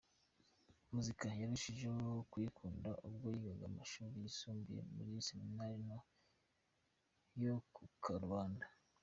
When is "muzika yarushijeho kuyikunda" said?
0.93-2.89